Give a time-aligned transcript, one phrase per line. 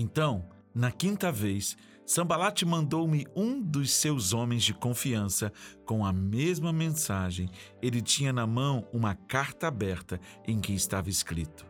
[0.00, 5.52] Então, na quinta vez, Sambalate mandou-me um dos seus homens de confiança
[5.84, 7.50] com a mesma mensagem.
[7.82, 11.66] Ele tinha na mão uma carta aberta em que estava escrito: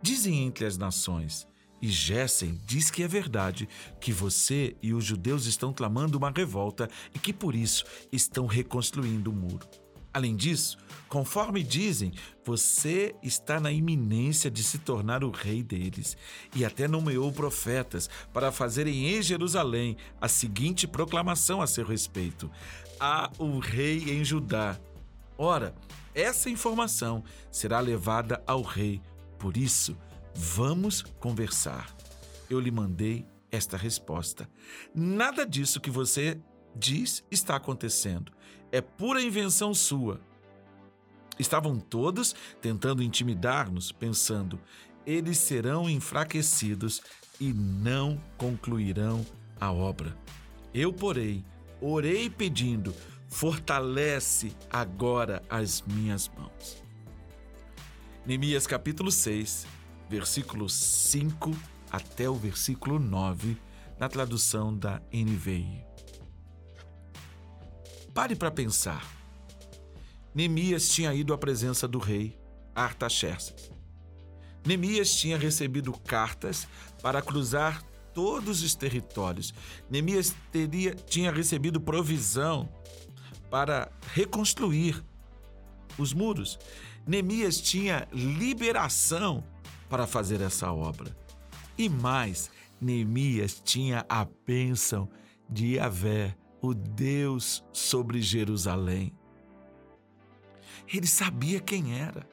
[0.00, 1.46] Dizem entre as nações,
[1.82, 3.68] e Gessen diz que é verdade,
[4.00, 9.30] que você e os judeus estão tramando uma revolta e que por isso estão reconstruindo
[9.30, 9.68] o muro.
[10.16, 10.78] Além disso,
[11.10, 12.10] conforme dizem,
[12.42, 16.16] você está na iminência de se tornar o rei deles
[16.54, 22.50] e até nomeou profetas para fazerem em Jerusalém a seguinte proclamação a seu respeito:
[22.98, 24.80] Há o rei em Judá.
[25.36, 25.74] Ora,
[26.14, 29.02] essa informação será levada ao rei,
[29.38, 29.94] por isso,
[30.34, 31.94] vamos conversar.
[32.48, 34.48] Eu lhe mandei esta resposta.
[34.94, 36.40] Nada disso que você
[36.76, 38.32] diz está acontecendo.
[38.70, 40.20] É pura invenção sua.
[41.38, 44.60] Estavam todos tentando intimidar-nos, pensando:
[45.06, 47.00] eles serão enfraquecidos
[47.40, 49.24] e não concluirão
[49.60, 50.16] a obra.
[50.72, 51.44] Eu, porém,
[51.80, 52.94] orei pedindo:
[53.28, 56.82] fortalece agora as minhas mãos.
[58.24, 59.66] Neemias capítulo 6,
[60.10, 61.56] versículo 5
[61.90, 63.56] até o versículo 9,
[63.98, 65.84] na tradução da NVI.
[68.16, 69.06] Pare para pensar.
[70.34, 72.34] Neemias tinha ido à presença do rei
[72.74, 73.70] Artaxerxes.
[74.64, 76.66] Neemias tinha recebido cartas
[77.02, 77.82] para cruzar
[78.14, 79.52] todos os territórios.
[79.90, 82.70] Neemias teria, tinha recebido provisão
[83.50, 85.04] para reconstruir
[85.98, 86.58] os muros.
[87.06, 89.44] Neemias tinha liberação
[89.90, 91.14] para fazer essa obra.
[91.76, 95.06] E mais, Neemias tinha a bênção
[95.50, 99.12] de Yahvé o Deus sobre Jerusalém.
[100.92, 102.26] Ele sabia quem era.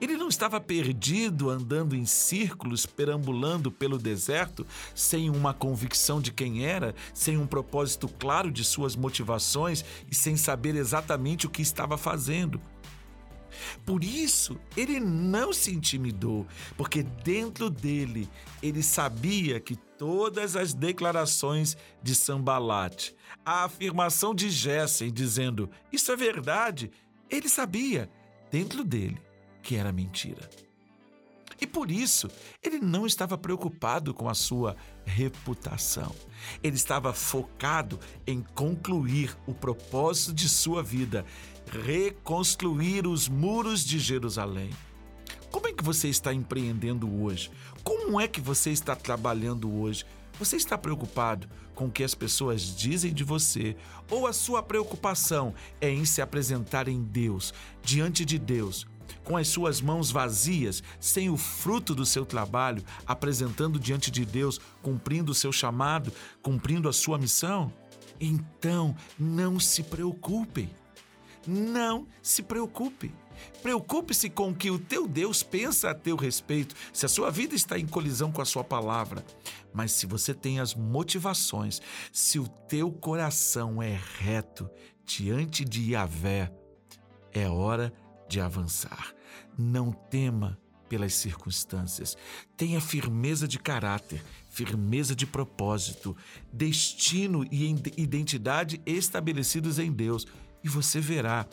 [0.00, 6.64] Ele não estava perdido andando em círculos, perambulando pelo deserto, sem uma convicção de quem
[6.64, 11.96] era, sem um propósito claro de suas motivações e sem saber exatamente o que estava
[11.96, 12.60] fazendo.
[13.84, 16.46] Por isso, ele não se intimidou,
[16.76, 18.28] porque dentro dele
[18.62, 23.12] ele sabia que todas as declarações de Sambalat,
[23.44, 26.90] a afirmação de Gessen dizendo isso é verdade,
[27.28, 28.10] ele sabia
[28.50, 29.20] dentro dele
[29.62, 30.48] que era mentira.
[31.60, 32.28] E por isso,
[32.62, 36.14] ele não estava preocupado com a sua reputação.
[36.62, 41.24] Ele estava focado em concluir o propósito de sua vida,
[41.84, 44.70] reconstruir os muros de Jerusalém.
[45.50, 47.50] Como é que você está empreendendo hoje?
[47.82, 50.06] Como é que você está trabalhando hoje?
[50.38, 53.76] Você está preocupado com o que as pessoas dizem de você
[54.10, 58.86] ou a sua preocupação é em se apresentar em Deus, diante de Deus,
[59.24, 64.60] com as suas mãos vazias, sem o fruto do seu trabalho, apresentando diante de Deus,
[64.82, 67.72] cumprindo o seu chamado, cumprindo a sua missão?
[68.20, 70.68] Então, não se preocupe.
[71.46, 73.12] Não se preocupe.
[73.62, 77.54] Preocupe-se com o que o teu Deus pensa a teu respeito, se a sua vida
[77.54, 79.24] está em colisão com a sua palavra.
[79.72, 81.80] Mas se você tem as motivações,
[82.12, 84.68] se o teu coração é reto
[85.06, 86.52] diante de Yahvé,
[87.32, 87.92] é hora
[88.30, 89.12] de avançar.
[89.58, 90.56] Não tema
[90.88, 92.16] pelas circunstâncias.
[92.56, 96.16] Tenha firmeza de caráter, firmeza de propósito,
[96.52, 100.26] destino e identidade estabelecidos em Deus,
[100.64, 101.46] e você verá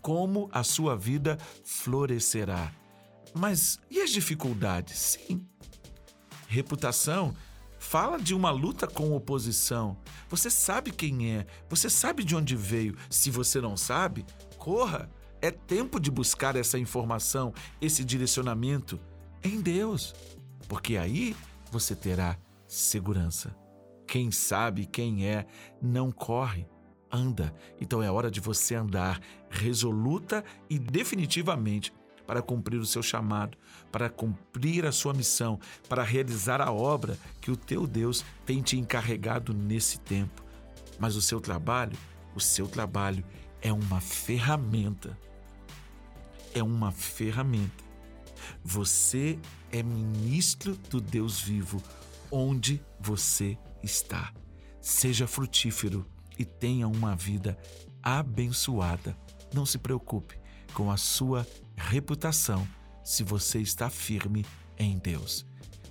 [0.00, 2.72] como a sua vida florescerá.
[3.34, 5.18] Mas e as dificuldades?
[5.20, 5.46] Sim.
[6.48, 7.34] Reputação
[7.78, 9.96] fala de uma luta com oposição.
[10.28, 12.96] Você sabe quem é, você sabe de onde veio.
[13.08, 14.24] Se você não sabe,
[14.58, 15.10] corra.
[15.42, 19.00] É tempo de buscar essa informação, esse direcionamento
[19.42, 20.14] em Deus,
[20.68, 21.34] porque aí
[21.70, 22.36] você terá
[22.66, 23.56] segurança.
[24.06, 25.46] Quem sabe quem é,
[25.80, 26.66] não corre
[27.10, 27.52] anda.
[27.80, 31.92] Então é hora de você andar resoluta e definitivamente
[32.26, 33.58] para cumprir o seu chamado,
[33.90, 35.58] para cumprir a sua missão,
[35.88, 40.44] para realizar a obra que o teu Deus tem te encarregado nesse tempo.
[40.98, 41.96] Mas o seu trabalho,
[42.34, 43.24] o seu trabalho
[43.60, 45.18] é uma ferramenta.
[46.54, 47.84] É uma ferramenta.
[48.64, 49.38] Você
[49.70, 51.82] é ministro do Deus vivo
[52.30, 54.32] onde você está.
[54.80, 56.06] Seja frutífero
[56.38, 57.58] e tenha uma vida
[58.02, 59.16] abençoada.
[59.52, 60.38] Não se preocupe
[60.72, 62.66] com a sua reputação
[63.04, 64.44] se você está firme
[64.78, 65.49] em Deus.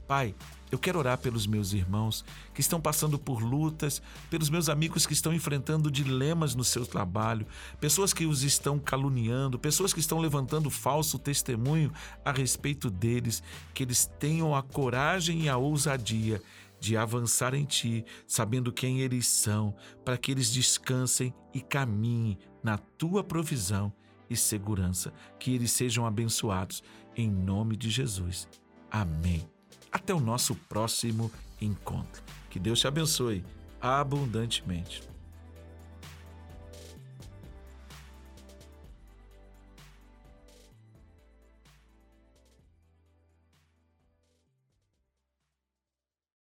[0.10, 0.34] Pai,
[0.72, 5.14] eu quero orar pelos meus irmãos que estão passando por lutas, pelos meus amigos que
[5.14, 7.46] estão enfrentando dilemas no seu trabalho,
[7.80, 11.94] pessoas que os estão caluniando, pessoas que estão levantando falso testemunho
[12.26, 16.42] a respeito deles, que eles tenham a coragem e a ousadia
[16.80, 22.80] de avançar em ti, sabendo quem eles são, para que eles descansem e caminhem na
[22.80, 23.94] tua provisão
[24.28, 26.82] e segurança, que eles sejam abençoados
[27.16, 28.48] em nome de Jesus.
[28.90, 29.59] Amém.
[29.92, 31.32] Até o nosso próximo
[31.62, 32.24] encontro.
[32.50, 33.44] Que Deus te abençoe
[33.82, 35.02] abundantemente.